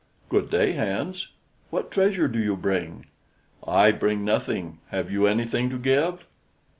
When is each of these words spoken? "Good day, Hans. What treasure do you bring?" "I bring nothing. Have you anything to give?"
"Good 0.29 0.49
day, 0.49 0.71
Hans. 0.71 1.27
What 1.69 1.91
treasure 1.91 2.27
do 2.27 2.39
you 2.39 2.55
bring?" 2.55 3.05
"I 3.67 3.91
bring 3.91 4.25
nothing. 4.25 4.79
Have 4.87 5.11
you 5.11 5.27
anything 5.27 5.69
to 5.69 5.77
give?" 5.77 6.25